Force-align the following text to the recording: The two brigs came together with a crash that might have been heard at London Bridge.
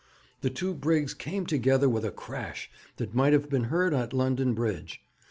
The 0.39 0.49
two 0.49 0.73
brigs 0.73 1.13
came 1.13 1.45
together 1.45 1.87
with 1.87 2.03
a 2.03 2.09
crash 2.09 2.71
that 2.97 3.13
might 3.13 3.33
have 3.33 3.51
been 3.51 3.65
heard 3.65 3.93
at 3.93 4.13
London 4.13 4.55
Bridge. 4.55 5.03